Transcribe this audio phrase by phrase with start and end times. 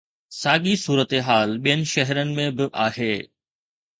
[0.41, 3.13] ساڳي صورتحال ٻين شهرن ۾ به آهي.